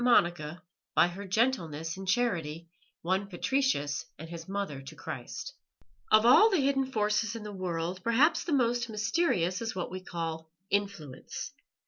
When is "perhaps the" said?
8.03-8.51